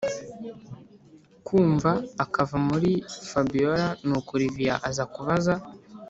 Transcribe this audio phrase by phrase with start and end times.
[1.45, 1.91] kumva
[2.23, 2.91] akava muri
[3.29, 5.53] fabiora nuko olivier aza kubaza